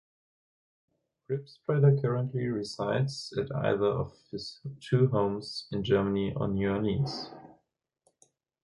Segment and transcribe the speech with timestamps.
[1.29, 7.29] Ribspreader currently resides at either of his two homes, in Germany and New Orleans.